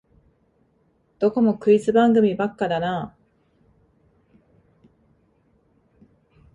[1.19, 3.15] どこもクイズ番組ばっかだなあ